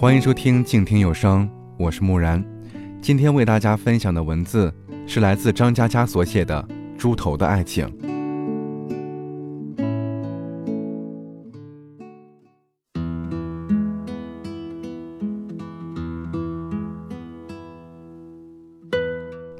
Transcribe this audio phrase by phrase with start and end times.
[0.00, 2.40] 欢迎收听静听有声，我是木然。
[3.02, 4.72] 今天为大家分享的文字
[5.08, 6.64] 是来自张嘉佳所写的
[6.96, 7.84] 《猪头的爱情》。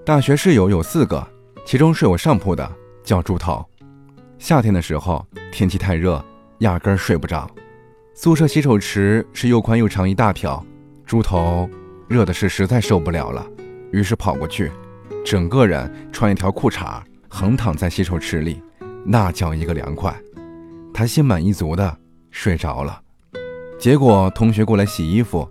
[0.04, 1.26] 大学室友有四个，
[1.66, 2.70] 其中睡我上铺的
[3.02, 3.68] 叫猪头。
[4.38, 6.24] 夏天的时候，天气太热，
[6.58, 7.50] 压根儿睡不着。
[8.20, 10.66] 宿舍洗手池是又宽又长一大条，
[11.06, 11.70] 猪头
[12.08, 13.46] 热的是实在受不了了，
[13.92, 14.72] 于是跑过去，
[15.24, 18.60] 整个人穿一条裤衩，横躺在洗手池里，
[19.04, 20.12] 那叫一个凉快。
[20.92, 21.96] 他心满意足的
[22.32, 23.00] 睡着了。
[23.78, 25.48] 结果同学过来洗衣服，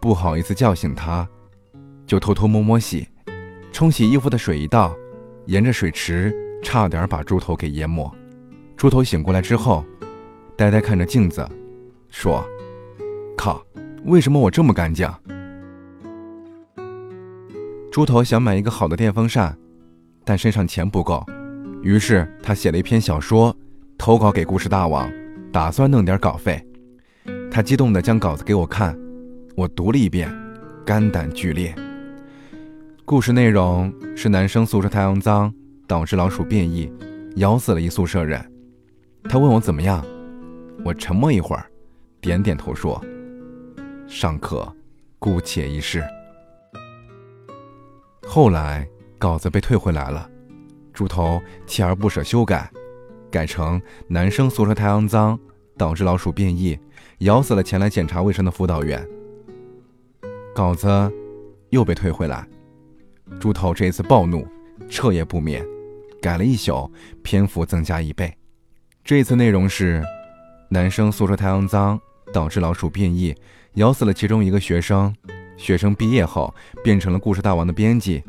[0.00, 1.24] 不好意思叫醒他，
[2.08, 3.06] 就偷偷摸摸洗。
[3.70, 4.92] 冲洗衣服的水一倒，
[5.46, 8.12] 沿着水池差点把猪头给淹没。
[8.76, 9.84] 猪头醒过来之后，
[10.56, 11.48] 呆呆看着镜子。
[12.10, 12.44] 说
[13.36, 13.64] ：“靠，
[14.04, 15.08] 为什么我这么干净？”
[17.90, 19.56] 猪头想买一个好的电风扇，
[20.24, 21.24] 但身上钱不够，
[21.82, 23.56] 于是他写了一篇小说，
[23.98, 25.10] 投稿给故事大王，
[25.52, 26.64] 打算弄点稿费。
[27.50, 28.96] 他激动地将稿子给我看，
[29.56, 30.32] 我读了一遍，
[30.86, 31.74] 肝胆俱裂。
[33.04, 35.52] 故事内容是男生宿舍太阳脏，
[35.88, 36.92] 导致老鼠变异，
[37.36, 38.40] 咬死了一宿舍人。
[39.24, 40.04] 他问我怎么样，
[40.84, 41.69] 我沉默一会儿。
[42.20, 43.02] 点点头说
[44.06, 44.70] ：“尚可，
[45.18, 46.04] 姑且一试。”
[48.26, 48.86] 后来
[49.18, 50.28] 稿子被退回来了，
[50.92, 52.70] 猪头锲而不舍修改，
[53.30, 55.38] 改成男生宿舍太肮脏，
[55.78, 56.78] 导致老鼠变异，
[57.20, 59.04] 咬死了前来检查卫生的辅导员。
[60.54, 60.88] 稿子
[61.70, 62.46] 又被退回来，
[63.40, 64.46] 猪头这次暴怒，
[64.88, 65.66] 彻夜不眠，
[66.20, 66.90] 改了一宿，
[67.22, 68.36] 篇幅增加一倍。
[69.02, 70.04] 这次内容是
[70.68, 71.98] 男生宿舍太肮脏。
[72.32, 73.34] 导致老鼠变异，
[73.74, 75.14] 咬死了其中一个学生。
[75.56, 78.22] 学生毕业后变成了故事大王的编辑，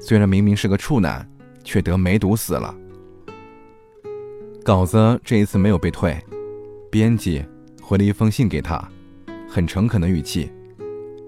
[0.00, 1.28] 虽然明明是个处男，
[1.62, 2.74] 却得梅毒死了。
[4.64, 6.18] 稿子这一次没有被退，
[6.90, 7.44] 编辑
[7.82, 8.82] 回了一封信给他，
[9.48, 10.50] 很诚恳的语气，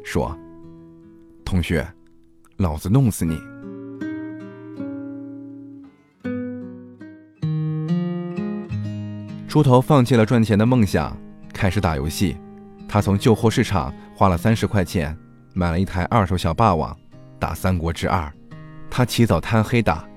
[0.02, 0.34] 说
[1.44, 1.86] ：“同学，
[2.56, 3.38] 老子弄死你。”
[9.46, 11.14] 猪头放弃了赚钱的梦想。
[11.60, 12.38] 开始打游戏，
[12.88, 15.14] 他从旧货市场花了三十块钱
[15.52, 16.96] 买了一台二手小霸王，
[17.38, 18.22] 打《三国志二》。
[18.88, 20.08] 他起早贪黑打，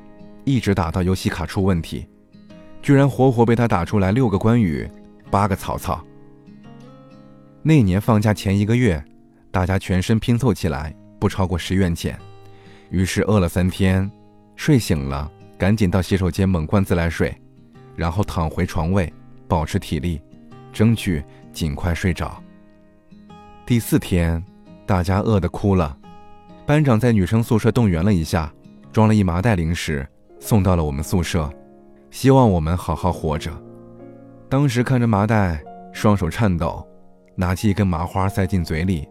[0.46, 2.08] 一直打到游戏卡出问题，
[2.82, 4.90] 居然活活被他打出来六个关羽，
[5.30, 6.02] 八个曹操。
[7.62, 9.04] 那年放假前一个月，
[9.52, 12.18] 大家全身拼凑起来不超过十元钱，
[12.90, 14.10] 于是饿了三天，
[14.56, 17.36] 睡醒了赶紧到洗手间猛灌自来水，
[17.98, 19.12] 然后躺回床位
[19.46, 20.22] 保持体力。
[20.74, 21.24] 争取
[21.54, 22.42] 尽快睡着。
[23.66, 24.44] 第四天，
[24.86, 25.98] 大家饿得哭了。
[26.66, 28.52] 班长在女生宿舍动员了一下，
[28.92, 30.06] 装了一麻袋零食
[30.40, 31.50] 送到了我们宿舍，
[32.10, 33.52] 希望我们好好活着。
[34.50, 35.64] 当时看着麻袋，
[35.94, 36.86] 双手颤抖，
[37.36, 39.08] 拿起一根麻花塞进嘴里，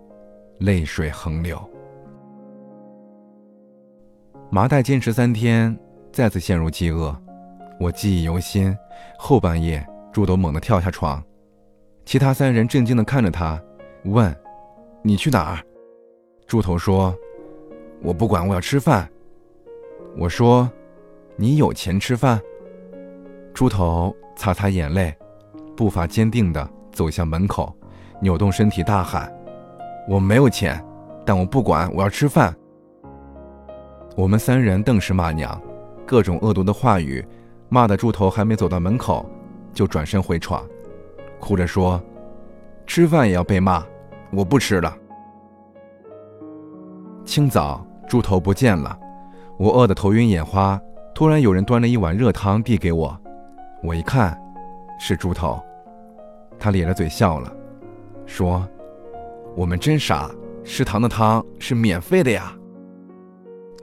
[0.59, 1.59] 泪水横流。
[4.51, 5.75] 麻袋坚持三天，
[6.13, 7.17] 再次陷入饥饿。
[7.81, 8.77] 我记忆犹新。
[9.19, 11.23] 后半夜，猪头猛地跳下床。
[12.05, 13.61] 其他三人震惊地看着他，
[14.05, 14.35] 问
[15.03, 15.59] ：“你去哪儿？”
[16.47, 17.15] 猪头说
[18.03, 19.09] ：“我不管，我要吃饭。”
[20.19, 20.71] 我说
[21.37, 22.41] ：“你有钱吃饭？”
[23.55, 25.15] 猪头擦擦眼泪，
[25.77, 27.75] 步伐坚定地走向门口，
[28.21, 29.33] 扭动身体大喊
[30.09, 30.85] ：“我没有钱，
[31.25, 32.55] 但我不管，我要吃饭。”
[34.17, 35.59] 我们三人顿时骂娘，
[36.07, 37.25] 各种恶毒的话语，
[37.71, 39.25] 骂的猪头还没走到门口，
[39.73, 40.63] 就转身回床。
[41.43, 42.01] 哭着说
[42.87, 43.85] ：“吃饭也要被骂，
[44.31, 44.97] 我不吃了。”
[47.27, 48.97] 清早，猪头不见了，
[49.59, 50.81] 我饿得头晕眼花。
[51.13, 53.19] 突然有人端了一碗热汤递给我，
[53.83, 54.41] 我一看，
[55.01, 55.61] 是猪头。
[56.61, 57.53] 他咧着嘴笑了，
[58.25, 58.65] 说
[59.57, 60.31] ：“我们真傻，
[60.63, 62.53] 食堂的汤是免费的呀。”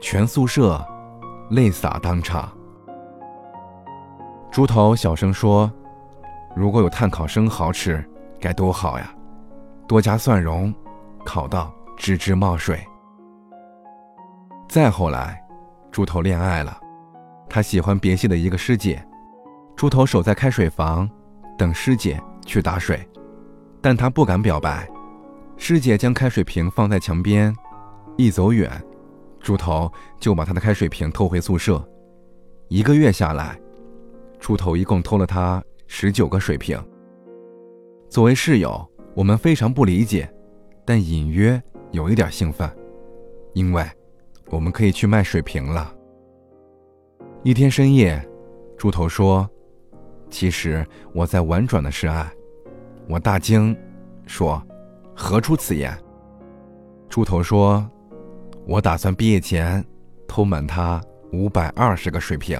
[0.00, 0.82] 全宿舍
[1.50, 2.50] 泪洒当场。
[4.50, 5.70] 猪头小声说。
[6.54, 8.04] 如果有炭烤生蚝吃，
[8.40, 9.14] 该多好呀！
[9.86, 10.74] 多加蒜蓉，
[11.24, 12.80] 烤到吱吱冒水。
[14.68, 15.42] 再后来，
[15.90, 16.78] 猪头恋爱了，
[17.48, 19.04] 他喜欢别系的一个师姐。
[19.76, 21.08] 猪头守在开水房，
[21.56, 23.08] 等师姐去打水，
[23.80, 24.88] 但他不敢表白。
[25.56, 27.54] 师姐将开水瓶放在墙边，
[28.16, 28.70] 一走远，
[29.40, 31.82] 猪头就把他的开水瓶偷回宿舍。
[32.68, 33.58] 一个月下来，
[34.38, 35.62] 猪头一共偷了他。
[35.92, 36.80] 十九个水平。
[38.08, 40.32] 作为室友，我们非常不理解，
[40.84, 41.60] 但隐约
[41.90, 42.70] 有一点兴奋，
[43.54, 43.84] 因为
[44.50, 45.92] 我们可以去卖水瓶了。
[47.42, 48.24] 一天深夜，
[48.78, 49.50] 猪头说
[50.30, 52.32] ：“其实我在婉转的示爱。”
[53.10, 53.76] 我大惊，
[54.26, 54.62] 说
[55.12, 55.92] ：“何出此言？”
[57.10, 57.84] 猪头说
[58.64, 59.84] ：“我打算毕业前
[60.28, 61.02] 偷满他
[61.32, 62.58] 五百二十个水瓶，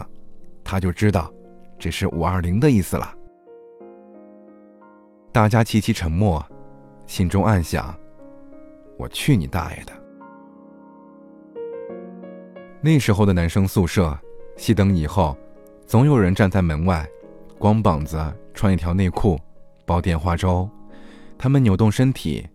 [0.65, 1.33] 他就知道
[1.79, 3.15] 这是五二零的意思了。”
[5.33, 6.45] 大家齐齐沉默，
[7.07, 7.95] 心中暗想
[8.99, 9.93] ：“我去你大爷的！”
[12.83, 14.19] 那时候的男生宿舍，
[14.57, 15.37] 熄灯以后，
[15.87, 17.09] 总有人站在门外，
[17.59, 18.21] 光膀子，
[18.55, 19.39] 穿一条内裤，
[19.87, 20.69] 煲电话粥。
[21.39, 22.47] 他们扭动身体，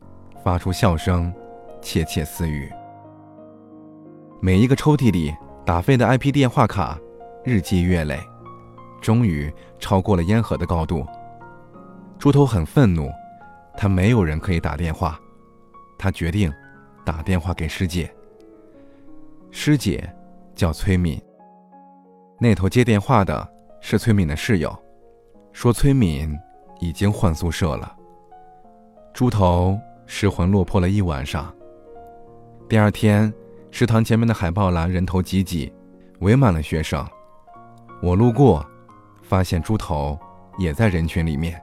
[0.44, 1.34] 发出笑声。
[1.82, 2.68] 窃窃私语。
[4.42, 5.32] 每一个抽屉里
[5.64, 6.98] 打废的 IP 电话卡，
[7.44, 8.20] 日积月累，
[9.00, 11.06] 终于超过了烟盒的高度。
[12.26, 13.08] 猪头很愤怒，
[13.78, 15.20] 他没有人可以打电话，
[15.96, 16.52] 他决定
[17.06, 18.12] 打电话给师姐。
[19.52, 20.12] 师姐
[20.56, 21.22] 叫崔敏，
[22.40, 23.48] 那头接电话的
[23.80, 24.76] 是崔敏的室友，
[25.54, 26.36] 说崔敏
[26.80, 27.96] 已经换宿舍了。
[29.14, 31.54] 猪头失魂落魄了一晚上。
[32.68, 33.32] 第二天，
[33.70, 35.72] 食堂前面的海报栏人头挤挤，
[36.22, 37.08] 围满了学生。
[38.02, 38.66] 我路过，
[39.22, 40.18] 发现猪头
[40.58, 41.62] 也在人群里面。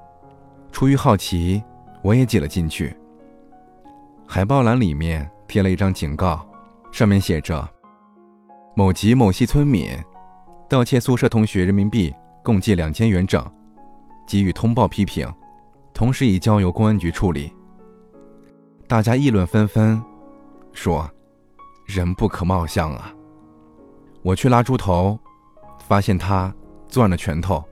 [0.72, 1.62] 出于好奇，
[2.02, 2.92] 我也挤了进去。
[4.26, 6.44] 海报栏里面贴了一张警告，
[6.90, 7.68] 上面写着
[8.74, 9.90] ：“某级某系村民
[10.68, 13.48] 盗窃宿舍同学人民币共计两千元整，
[14.26, 15.30] 给予通报批评，
[15.92, 17.52] 同时已交由公安局处理。”
[18.88, 20.02] 大家议论纷纷。
[20.72, 21.08] 说
[21.86, 23.12] ：“人不可貌相啊！”
[24.24, 25.18] 我去拉猪头，
[25.86, 26.52] 发现他
[26.88, 27.62] 攥着拳头，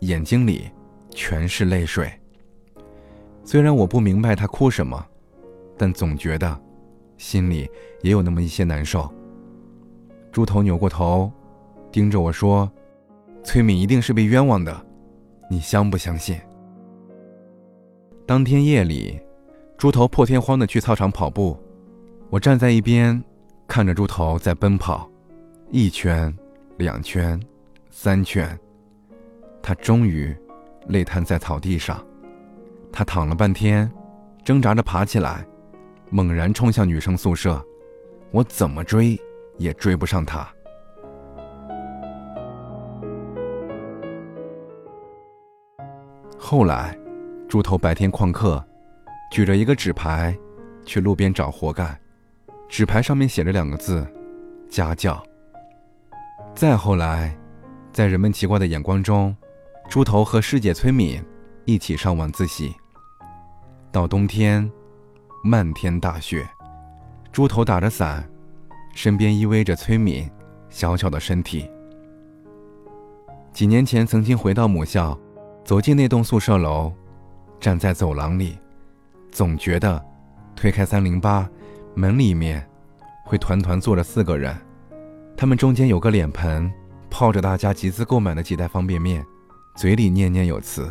[0.00, 0.70] 眼睛里
[1.10, 2.12] 全是泪水。
[3.44, 5.04] 虽然我不明白他哭什么，
[5.76, 6.60] 但总觉得
[7.16, 7.68] 心里
[8.02, 9.12] 也有那么一些难受。
[10.30, 11.30] 猪头扭过头，
[11.90, 12.70] 盯着我说
[13.44, 14.86] ：“崔敏一定是被冤枉的，
[15.50, 16.38] 你相不相信？”
[18.24, 19.20] 当天夜里，
[19.76, 21.58] 猪头破天荒的去操场跑步。
[22.30, 23.22] 我站在一边，
[23.66, 25.10] 看着猪头在奔跑，
[25.70, 26.34] 一圈，
[26.78, 27.38] 两圈，
[27.90, 28.58] 三圈。
[29.60, 30.34] 他终于
[30.86, 32.02] 累瘫在草地上，
[32.92, 33.90] 他躺了半天，
[34.44, 35.46] 挣扎着爬起来，
[36.10, 37.64] 猛然冲向女生宿舍。
[38.30, 39.18] 我怎么追
[39.56, 40.46] 也追不上他。
[46.38, 46.96] 后来，
[47.48, 48.62] 猪头白天旷课，
[49.30, 50.36] 举着一个纸牌，
[50.84, 51.98] 去路边找活干。
[52.68, 54.06] 纸牌上面写着两个字
[54.68, 55.22] ：“家教。”
[56.54, 57.34] 再后来，
[57.92, 59.34] 在人们奇怪的眼光中，
[59.88, 61.22] 猪头和师姐崔敏
[61.64, 62.74] 一起上晚自习。
[63.92, 64.68] 到冬天，
[65.44, 66.48] 漫天大雪，
[67.30, 68.26] 猪头打着伞，
[68.94, 70.28] 身边依偎着崔敏
[70.70, 71.70] 小巧的身体。
[73.52, 75.16] 几年前曾经回到母校，
[75.62, 76.90] 走进那栋宿舍楼，
[77.60, 78.58] 站在走廊里，
[79.30, 80.02] 总觉得
[80.56, 81.46] 推开三零八。
[81.94, 82.66] 门里面，
[83.26, 84.56] 会团团坐着四个人，
[85.36, 86.72] 他们中间有个脸盆，
[87.10, 89.22] 泡着大家集资购买的几袋方便面，
[89.76, 90.90] 嘴里念念有词。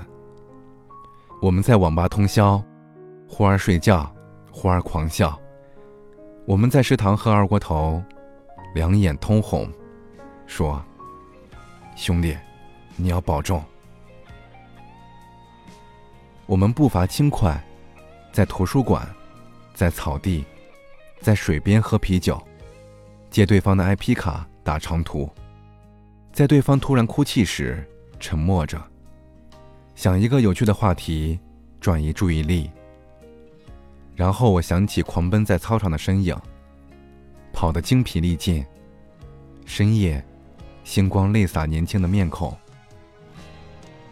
[1.41, 2.63] 我们在网吧通宵，
[3.33, 4.13] 忽而睡觉，
[4.51, 5.39] 忽而狂笑。
[6.45, 8.03] 我们在食堂喝二锅头，
[8.75, 9.71] 两眼通红，
[10.45, 10.83] 说
[11.95, 12.37] ：“兄弟，
[12.97, 13.63] 你要保重。”
[16.45, 17.57] 我们步伐轻快，
[18.33, 19.07] 在图书馆，
[19.73, 20.43] 在草地。
[21.21, 22.41] 在水边喝啤酒，
[23.29, 25.29] 借对方的 IP 卡打长途，
[26.33, 27.87] 在对方突然哭泣时
[28.19, 28.81] 沉默着，
[29.93, 31.39] 想一个有趣的话题
[31.79, 32.69] 转移注意力。
[34.15, 36.35] 然后我想起狂奔在操场的身影，
[37.51, 38.65] 跑得精疲力尽。
[39.65, 40.23] 深夜，
[40.83, 42.55] 星光泪洒年轻的面孔，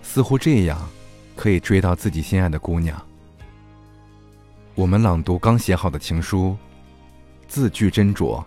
[0.02, 0.90] 似乎这样
[1.36, 3.00] 可以追到自己心爱的姑娘。
[4.76, 6.56] 我们朗读刚写好的情书。
[7.48, 8.44] 字句斟酌，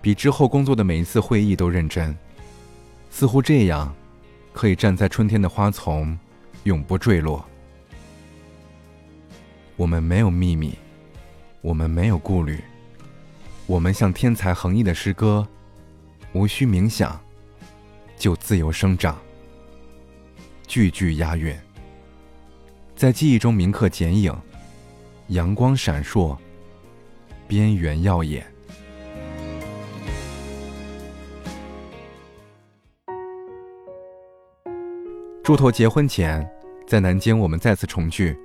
[0.00, 2.16] 比之后工作的每一次会议都认真，
[3.10, 3.94] 似乎这样，
[4.54, 6.18] 可以站在春天的花丛，
[6.64, 7.44] 永不坠落。
[9.76, 10.76] 我们没有秘密，
[11.60, 12.60] 我们没有顾虑，
[13.66, 15.46] 我们像天才横溢的诗歌，
[16.32, 17.20] 无需冥想，
[18.16, 19.18] 就自由生长，
[20.66, 21.54] 句句押韵，
[22.94, 24.34] 在记忆中铭刻剪影，
[25.28, 26.36] 阳光闪烁。
[27.48, 28.44] 边缘耀眼。
[35.44, 36.44] 猪头结婚前，
[36.88, 38.36] 在南京我们再次重聚，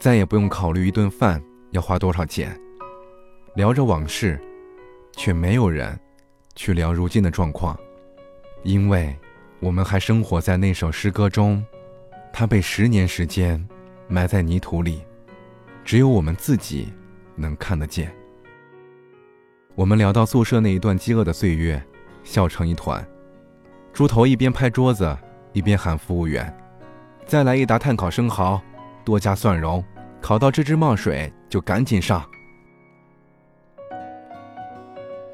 [0.00, 1.40] 再也不用考虑一顿饭
[1.72, 2.58] 要花多少钱，
[3.54, 4.40] 聊着往事，
[5.12, 5.96] 却没有人
[6.54, 7.78] 去聊如今的状况，
[8.62, 9.14] 因为
[9.60, 11.62] 我们还生活在那首诗歌中，
[12.32, 13.62] 它被十年时间
[14.08, 15.02] 埋在泥土里，
[15.84, 16.88] 只有我们自己
[17.36, 18.10] 能看得见。
[19.74, 21.80] 我们聊到宿舍那一段饥饿的岁月，
[22.24, 23.06] 笑成一团。
[23.92, 25.14] 猪头一边拍桌子，
[25.52, 26.50] 一边喊服务员
[27.26, 28.60] ：“再来一打炭烤生蚝，
[29.04, 29.84] 多加蒜蓉，
[30.20, 32.24] 烤到吱吱冒水就赶紧上。”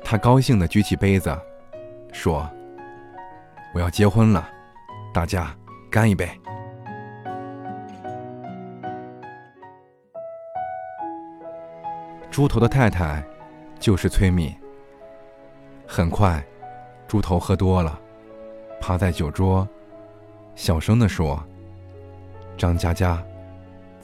[0.02, 1.37] 他高兴地举起杯子，
[2.12, 2.49] 说
[3.75, 4.49] ：“我要结婚了，
[5.12, 5.54] 大家
[5.90, 6.28] 干一杯。”
[12.30, 13.23] 猪头的太太。
[13.78, 14.56] 就是崔敏。
[15.87, 16.42] 很快，
[17.06, 18.00] 猪头喝多了，
[18.80, 19.68] 趴在酒桌，
[20.54, 21.38] 小声地说
[22.56, 23.23] ：“张佳佳，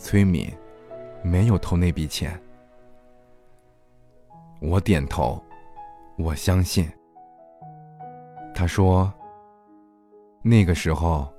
[0.03, 0.53] 崔敏
[1.23, 2.39] 没有偷那笔钱。”
[4.61, 5.41] 我点头，
[6.19, 6.91] 我相信。
[8.53, 9.13] 他说
[10.43, 11.33] ：“那个时候，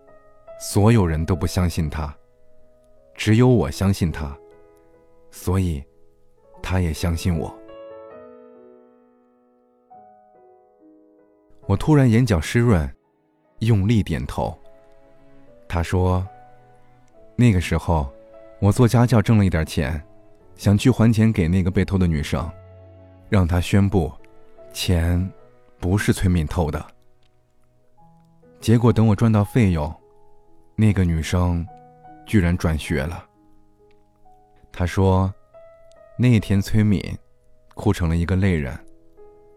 [0.60, 2.16] 所有人都不相信他，
[3.14, 4.36] 只有我相信他，
[5.30, 5.84] 所以，
[6.62, 7.54] 他也相信我。”
[11.68, 12.90] 我突然眼角湿润，
[13.60, 14.58] 用力点头。
[15.68, 16.26] 他说
[17.36, 18.12] ：“那个时候，
[18.64, 20.02] 我做家教挣了一点钱，
[20.56, 22.50] 想去还钱给那个被偷的女生，
[23.28, 24.10] 让她宣布，
[24.72, 25.30] 钱
[25.82, 26.82] 不是崔敏偷的。
[28.62, 29.94] 结果等我赚到费用，
[30.78, 31.68] 那个女生
[32.26, 33.26] 居然转学了。”
[34.72, 35.32] 他说
[36.16, 37.04] ：“那天崔敏
[37.76, 38.74] 哭成了一个泪人。”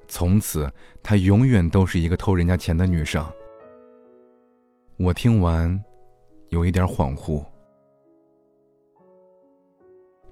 [0.09, 0.69] 从此，
[1.01, 3.25] 她永远都是一个偷人家钱的女生。
[4.97, 5.81] 我听完，
[6.49, 7.45] 有一点恍惚。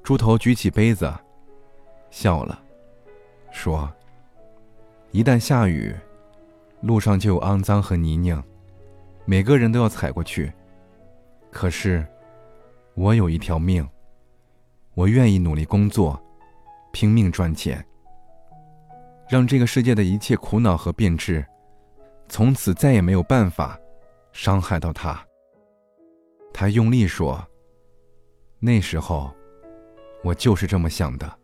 [0.04, 1.11] 猪头举起杯子，
[2.11, 2.62] 笑了，
[3.50, 3.90] 说
[5.12, 5.96] ：“一旦下雨，
[6.82, 8.44] 路上就有肮脏和泥泞，
[9.25, 10.52] 每个人都要踩过去。
[11.50, 12.06] 可是，
[12.92, 13.88] 我有一条命，
[14.92, 16.23] 我愿意努力工作，
[16.92, 17.82] 拼命赚钱。”
[19.26, 21.42] 让这个世界的一切苦恼和变质，
[22.28, 23.80] 从此再也没有办法
[24.32, 25.18] 伤害到他。
[26.52, 27.42] 他用力说
[28.61, 29.34] ：“那时候，
[30.25, 31.38] 我就是这么想的。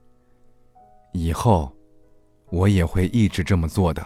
[1.12, 1.72] 以后，
[2.46, 4.04] 我也会一直这么做的。”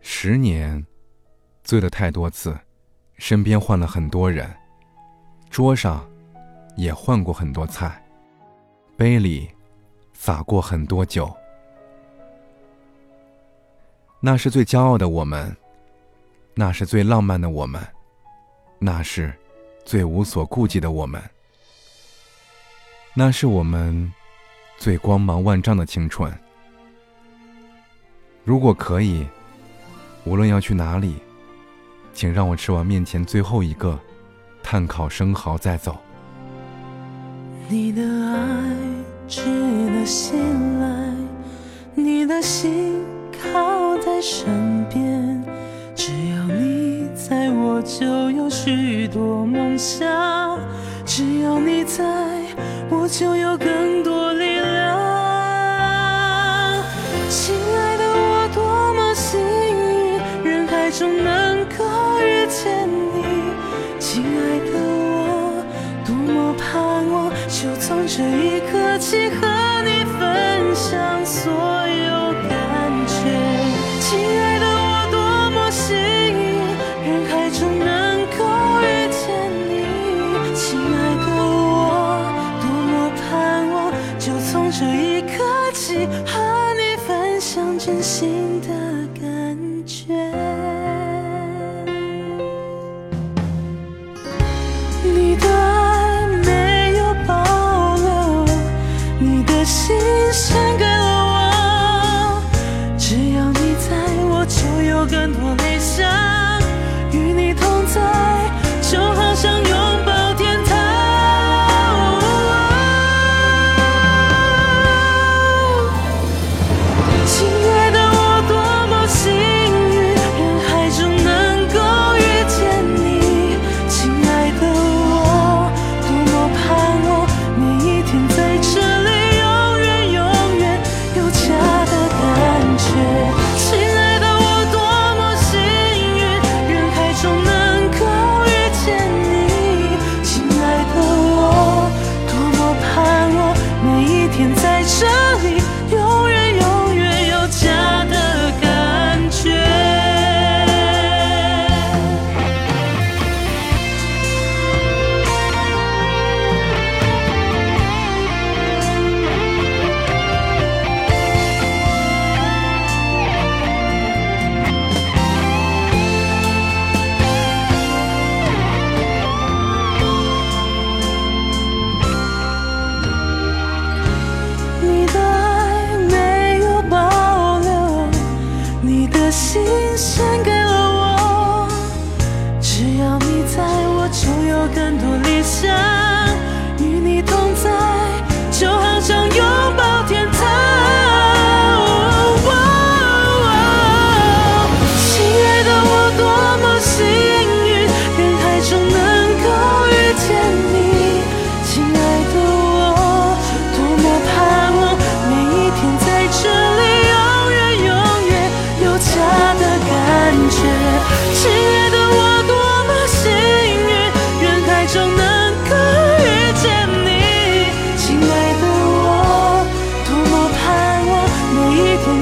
[0.00, 0.84] 十年，
[1.62, 2.58] 醉了太多次，
[3.14, 4.52] 身边换了很多人，
[5.48, 6.06] 桌上
[6.76, 7.98] 也换过很多菜。
[8.96, 9.48] 杯里
[10.12, 11.32] 洒过很多酒，
[14.20, 15.56] 那是最骄傲的我们，
[16.54, 17.82] 那是最浪漫的我们，
[18.78, 19.32] 那是
[19.84, 21.22] 最无所顾忌的我们，
[23.14, 24.12] 那是我们
[24.78, 26.32] 最光芒万丈的青春。
[28.44, 29.26] 如果可以，
[30.24, 31.16] 无论要去哪里，
[32.12, 33.98] 请让我吃完面前最后一个
[34.62, 35.98] 炭烤生蚝再走。
[37.68, 38.76] 你的爱
[39.28, 39.44] 值
[39.90, 41.14] 得信赖，
[41.94, 45.42] 你的心靠在身边，
[45.94, 46.31] 只要
[47.74, 50.58] 我就有许多梦想，
[51.06, 52.04] 只要你在
[52.90, 54.81] 我就有更多力量。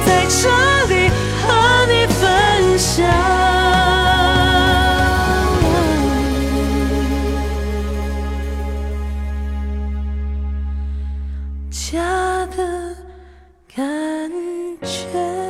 [0.07, 0.49] 在这
[0.93, 1.09] 里
[1.41, 3.41] 和你分享。
[11.71, 12.97] 家的
[13.75, 14.31] 感
[14.83, 15.41] 觉。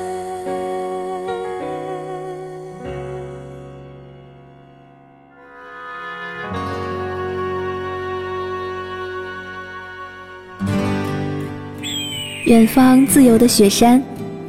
[12.50, 14.02] 远方自由的雪山，